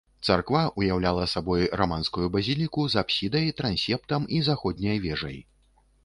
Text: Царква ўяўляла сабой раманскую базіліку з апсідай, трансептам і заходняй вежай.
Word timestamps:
Царква 0.27 0.59
ўяўляла 0.81 1.25
сабой 1.33 1.67
раманскую 1.81 2.27
базіліку 2.35 2.85
з 2.93 2.99
апсідай, 3.01 3.51
трансептам 3.59 4.25
і 4.39 4.41
заходняй 4.47 4.97
вежай. 5.05 5.37